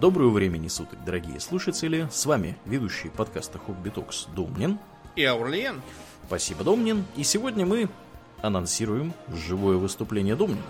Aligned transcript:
Доброго 0.00 0.30
времени 0.30 0.68
суток, 0.68 1.02
дорогие 1.04 1.40
слушатели. 1.40 2.06
С 2.12 2.24
вами 2.24 2.56
ведущий 2.64 3.08
подкаста 3.08 3.58
Хобби 3.58 3.88
Токс 3.88 4.26
Домнин. 4.26 4.78
И 5.16 5.24
Аурлиен. 5.24 5.82
Спасибо, 6.24 6.62
Домнин. 6.62 7.04
И 7.16 7.24
сегодня 7.24 7.66
мы 7.66 7.88
анонсируем 8.40 9.12
живое 9.26 9.76
выступление 9.76 10.36
Домнина. 10.36 10.62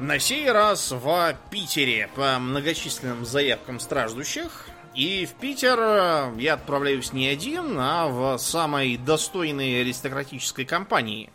На 0.00 0.18
сей 0.18 0.50
раз 0.50 0.90
в 0.90 1.36
Питере 1.48 2.10
по 2.16 2.40
многочисленным 2.40 3.24
заявкам 3.24 3.78
страждущих. 3.78 4.66
И 4.96 5.26
в 5.26 5.34
Питер 5.34 5.78
э, 5.78 6.32
я 6.36 6.54
отправляюсь 6.54 7.12
не 7.12 7.28
один, 7.28 7.78
а 7.78 8.08
в 8.08 8.36
самой 8.38 8.96
достойной 8.96 9.82
аристократической 9.82 10.64
компании. 10.64 11.30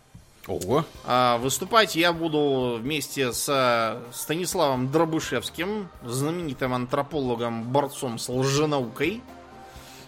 Ого. 0.48 0.86
А 1.06 1.38
выступать 1.38 1.96
я 1.96 2.14
буду 2.14 2.80
вместе 2.82 3.32
с 3.32 4.02
Станиславом 4.12 4.92
Дробышевским, 4.92 5.88
знаменитым 6.04 6.74
антропологом, 6.74 7.64
борцом 7.64 8.18
с 8.18 8.28
лженаукой, 8.28 9.22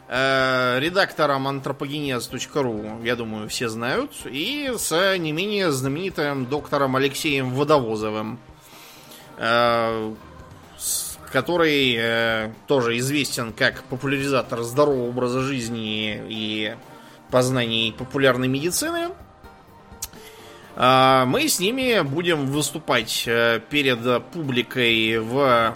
э, 0.07 0.79
редактором 0.79 1.47
антропогенез.ру, 1.47 3.03
я 3.03 3.15
думаю, 3.15 3.47
все 3.47 3.69
знают, 3.69 4.11
и 4.25 4.73
с 4.75 5.17
не 5.17 5.31
менее 5.31 5.71
знаменитым 5.71 6.47
доктором 6.47 6.95
Алексеем 6.95 7.51
Водовозовым, 7.51 8.39
э, 9.37 10.13
который 11.31 11.95
э, 11.95 12.51
тоже 12.65 12.97
известен 12.97 13.53
как 13.53 13.83
популяризатор 13.83 14.63
здорового 14.63 15.09
образа 15.09 15.41
жизни 15.41 16.21
и 16.27 16.75
познаний 17.29 17.93
популярной 17.93 18.47
медицины. 18.47 19.09
А, 20.75 21.25
мы 21.25 21.47
с 21.47 21.59
ними 21.59 22.01
будем 22.01 22.47
выступать 22.47 23.25
э, 23.27 23.59
перед 23.69 24.23
публикой 24.31 25.19
в 25.19 25.75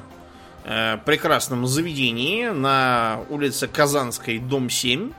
э, 0.64 0.98
прекрасном 1.06 1.68
заведении 1.68 2.48
на 2.48 3.20
улице 3.30 3.68
Казанской, 3.68 4.40
дом 4.40 4.70
7 4.72 5.10
э, 5.10 5.14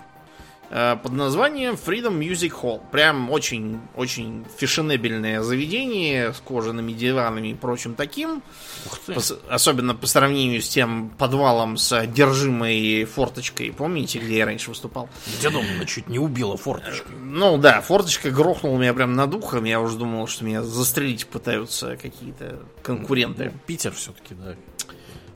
под 0.70 1.12
названием 1.12 1.74
Freedom 1.74 2.18
Music 2.18 2.52
Hall. 2.62 2.82
Прям 2.90 3.30
очень-очень 3.30 4.44
фешенебельное 4.56 5.42
заведение 5.42 6.32
с 6.32 6.40
кожаными 6.40 6.92
диванами 6.92 7.48
и 7.48 7.54
прочим 7.54 7.94
таким. 7.94 8.42
Особенно 9.48 9.94
по 9.94 10.06
сравнению 10.06 10.60
с 10.60 10.68
тем 10.68 11.10
подвалом 11.10 11.76
с 11.76 11.92
одержимой 11.92 13.04
форточкой. 13.04 13.72
Помните, 13.72 14.18
где 14.18 14.38
я 14.38 14.46
раньше 14.46 14.70
выступал? 14.70 15.08
Где 15.38 15.50
Домнина 15.50 15.86
чуть 15.86 16.08
не 16.08 16.18
убила 16.18 16.56
форточкой. 16.56 17.16
Ну 17.16 17.56
да, 17.58 17.80
форточка 17.80 18.30
грохнула 18.30 18.78
меня 18.78 18.94
прям 18.94 19.14
над 19.14 19.34
ухом. 19.34 19.64
Я 19.64 19.80
уже 19.80 19.96
думал, 19.96 20.26
что 20.26 20.44
меня 20.44 20.62
застрелить 20.62 21.26
пытаются 21.26 21.96
какие-то 21.96 22.60
конкуренты. 22.82 23.44
Ну, 23.46 23.60
Питер 23.66 23.92
все-таки, 23.92 24.34
да. 24.34 24.54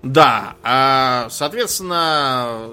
Да, 0.02 0.56
а, 0.64 1.28
соответственно, 1.30 2.68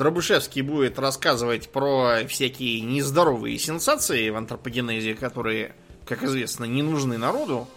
Дробышевский 0.00 0.62
будет 0.62 0.98
рассказывать 0.98 1.68
про 1.68 2.20
всякие 2.26 2.80
нездоровые 2.80 3.58
сенсации 3.58 4.30
в 4.30 4.36
антропогенезе, 4.36 5.14
которые, 5.14 5.74
как 6.06 6.22
известно, 6.22 6.64
не 6.64 6.80
нужны 6.80 7.18
народу, 7.18 7.68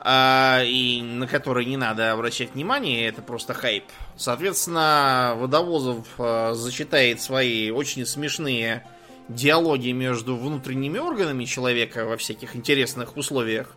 а, 0.00 0.62
и 0.64 1.02
на 1.02 1.26
которые 1.26 1.66
не 1.66 1.76
надо 1.76 2.12
обращать 2.12 2.54
внимание, 2.54 3.06
это 3.06 3.20
просто 3.20 3.52
хайп. 3.52 3.84
Соответственно, 4.16 5.34
Водовозов 5.36 6.06
а, 6.16 6.54
зачитает 6.54 7.20
свои 7.20 7.70
очень 7.70 8.06
смешные 8.06 8.86
диалоги 9.28 9.90
между 9.90 10.34
внутренними 10.34 10.98
органами 10.98 11.44
человека 11.44 12.06
во 12.06 12.16
всяких 12.16 12.56
интересных 12.56 13.18
условиях. 13.18 13.76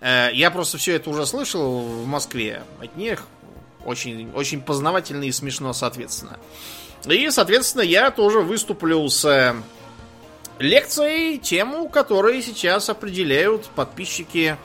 Э, 0.00 0.30
Я 0.32 0.50
просто 0.50 0.78
все 0.78 0.96
это 0.96 1.10
уже 1.10 1.26
слышал 1.26 1.82
в 1.82 2.06
Москве 2.08 2.64
от 2.80 2.96
них. 2.96 3.24
Очень, 3.86 4.32
очень 4.34 4.60
познавательно 4.60 5.24
и 5.24 5.32
смешно, 5.32 5.72
соответственно. 5.72 6.38
И, 7.06 7.30
соответственно, 7.30 7.82
я 7.82 8.10
тоже 8.10 8.40
выступлю 8.40 9.08
с 9.08 9.54
лекцией, 10.58 11.38
тему, 11.38 11.88
которую 11.88 12.42
сейчас 12.42 12.90
определяют 12.90 13.66
подписчики 13.76 14.56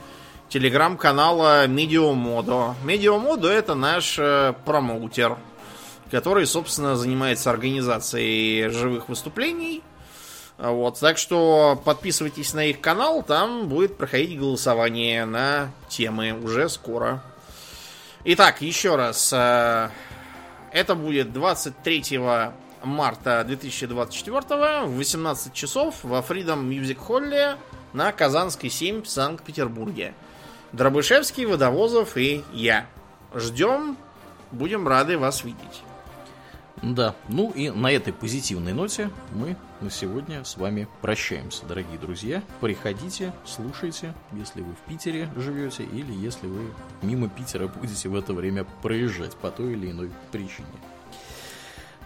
телеграм-канала 0.48 1.68
Медиомодо. 1.68 2.74
Медиомодо 2.82 3.48
это 3.48 3.76
наш 3.76 4.18
э, 4.18 4.54
промоутер, 4.64 5.38
который, 6.10 6.44
собственно, 6.46 6.96
занимается 6.96 7.50
организацией 7.50 8.70
живых 8.70 9.08
выступлений. 9.08 9.82
Вот, 10.58 10.98
так 10.98 11.16
что 11.16 11.80
подписывайтесь 11.84 12.54
на 12.54 12.64
их 12.66 12.80
канал, 12.80 13.22
там 13.22 13.68
будет 13.68 13.96
проходить 13.96 14.38
голосование 14.38 15.24
на 15.24 15.70
темы 15.88 16.32
уже 16.32 16.68
скоро. 16.68 17.22
Итак, 18.24 18.62
еще 18.62 18.94
раз, 18.94 19.32
э, 19.32 19.88
это 20.70 20.94
будет 20.94 21.32
23 21.32 22.20
марта 22.84 23.42
2024 23.44 24.84
в 24.84 24.96
18 24.96 25.52
часов 25.52 26.04
во 26.04 26.20
Freedom 26.20 26.68
Music 26.68 26.98
Hall 27.04 27.58
на 27.92 28.12
Казанской 28.12 28.70
7 28.70 29.02
в 29.02 29.08
Санкт-Петербурге. 29.08 30.14
Дробышевский, 30.70 31.46
Водовозов 31.46 32.16
и 32.16 32.44
я. 32.52 32.86
Ждем, 33.34 33.96
будем 34.52 34.86
рады 34.86 35.18
вас 35.18 35.42
видеть. 35.42 35.82
Да, 36.80 37.14
ну 37.28 37.50
и 37.50 37.70
на 37.70 37.92
этой 37.92 38.12
позитивной 38.12 38.72
ноте 38.72 39.10
мы 39.32 39.56
на 39.80 39.90
сегодня 39.90 40.42
с 40.44 40.56
вами 40.56 40.88
прощаемся, 41.00 41.66
дорогие 41.66 41.98
друзья. 41.98 42.42
Приходите, 42.60 43.32
слушайте, 43.44 44.14
если 44.32 44.62
вы 44.62 44.72
в 44.72 44.88
Питере 44.88 45.28
живете 45.36 45.84
или 45.84 46.12
если 46.12 46.46
вы 46.46 46.72
мимо 47.02 47.28
Питера 47.28 47.68
будете 47.68 48.08
в 48.08 48.16
это 48.16 48.32
время 48.32 48.64
проезжать 48.82 49.36
по 49.36 49.50
той 49.50 49.72
или 49.72 49.90
иной 49.90 50.10
причине. 50.32 50.66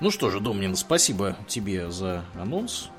Ну 0.00 0.10
что 0.10 0.30
же, 0.30 0.40
Домнин, 0.40 0.76
спасибо 0.76 1.36
тебе 1.46 1.90
за 1.90 2.24
анонс. 2.34 2.90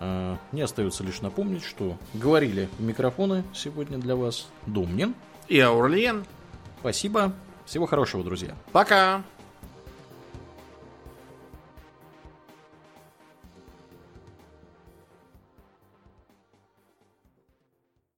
А, 0.00 0.38
Мне 0.52 0.64
остается 0.64 1.02
лишь 1.02 1.20
напомнить, 1.20 1.64
что 1.64 1.98
говорили 2.12 2.68
микрофоны 2.78 3.42
сегодня 3.52 3.98
для 3.98 4.14
вас 4.14 4.46
Домнин. 4.66 5.14
И 5.48 5.58
Аурлиен. 5.58 6.24
Спасибо. 6.80 7.32
Всего 7.64 7.86
хорошего, 7.86 8.22
друзья. 8.22 8.54
Пока. 8.72 9.24